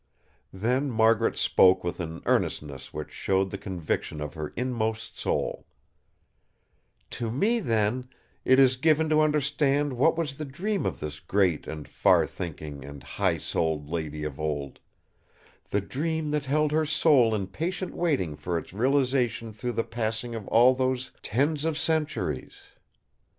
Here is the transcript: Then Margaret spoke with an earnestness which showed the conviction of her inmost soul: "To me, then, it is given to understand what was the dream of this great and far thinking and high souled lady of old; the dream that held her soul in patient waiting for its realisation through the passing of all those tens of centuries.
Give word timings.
Then 0.51 0.89
Margaret 0.89 1.37
spoke 1.37 1.83
with 1.83 1.99
an 1.99 2.23
earnestness 2.25 2.91
which 2.91 3.11
showed 3.11 3.51
the 3.51 3.57
conviction 3.59 4.19
of 4.19 4.33
her 4.33 4.51
inmost 4.55 5.19
soul: 5.19 5.67
"To 7.11 7.29
me, 7.29 7.59
then, 7.59 8.09
it 8.43 8.59
is 8.59 8.77
given 8.77 9.09
to 9.09 9.21
understand 9.21 9.93
what 9.93 10.17
was 10.17 10.33
the 10.37 10.43
dream 10.43 10.87
of 10.87 10.99
this 11.01 11.19
great 11.19 11.67
and 11.67 11.87
far 11.87 12.25
thinking 12.25 12.83
and 12.83 13.03
high 13.03 13.37
souled 13.37 13.91
lady 13.91 14.23
of 14.23 14.39
old; 14.39 14.79
the 15.69 15.81
dream 15.81 16.31
that 16.31 16.45
held 16.45 16.71
her 16.71 16.83
soul 16.83 17.35
in 17.35 17.45
patient 17.45 17.93
waiting 17.93 18.35
for 18.35 18.57
its 18.57 18.73
realisation 18.73 19.53
through 19.53 19.73
the 19.73 19.83
passing 19.83 20.33
of 20.33 20.47
all 20.47 20.73
those 20.73 21.11
tens 21.21 21.63
of 21.63 21.77
centuries. 21.77 22.69